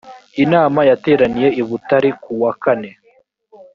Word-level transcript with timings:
inama 0.43 0.79
yateraniye 0.89 1.49
i 1.61 1.63
butare 1.69 2.09
kuwa 2.21 2.51
kane 2.63 2.91